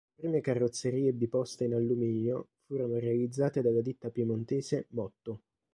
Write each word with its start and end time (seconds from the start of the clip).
Le 0.15 0.19
prime 0.19 0.41
carrozzerie 0.41 1.13
biposto 1.13 1.63
in 1.63 1.75
alluminio 1.75 2.47
furono 2.65 2.97
realizzate 2.97 3.61
dalla 3.61 3.81
ditta 3.81 4.09
piemontese 4.09 4.87
Motto. 4.93 5.41